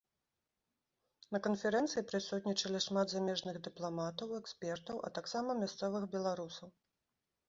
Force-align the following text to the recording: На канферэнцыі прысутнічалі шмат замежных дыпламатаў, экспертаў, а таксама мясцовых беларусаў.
На 1.33 1.39
канферэнцыі 1.47 2.03
прысутнічалі 2.11 2.79
шмат 2.85 3.07
замежных 3.15 3.59
дыпламатаў, 3.67 4.33
экспертаў, 4.39 4.95
а 5.11 5.13
таксама 5.19 5.57
мясцовых 5.61 6.09
беларусаў. 6.17 6.67